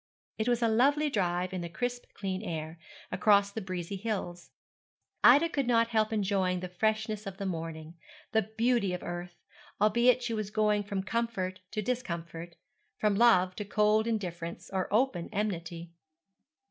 It 0.39 0.49
was 0.49 0.63
a 0.63 0.67
lovely 0.67 1.11
drive 1.11 1.53
in 1.53 1.61
the 1.61 1.69
crisp 1.69 2.05
clear 2.15 2.39
air, 2.41 2.79
across 3.11 3.51
the 3.51 3.61
breezy 3.61 3.97
hills. 3.97 4.49
Ida 5.23 5.47
could 5.47 5.67
not 5.67 5.89
help 5.89 6.11
enjoying 6.11 6.59
the 6.61 6.67
freshness 6.69 7.27
of 7.27 7.39
morning, 7.39 7.93
the 8.31 8.41
beauty 8.41 8.95
of 8.95 9.03
earth, 9.03 9.35
albeit 9.79 10.23
she 10.23 10.33
was 10.33 10.49
going 10.49 10.81
from 10.81 11.03
comfort 11.03 11.59
to 11.69 11.83
discomfort, 11.83 12.55
from 12.97 13.13
love 13.13 13.55
to 13.57 13.63
cold 13.63 14.07
indifference 14.07 14.71
or 14.73 14.91
open 14.91 15.29
enmity. 15.31 15.91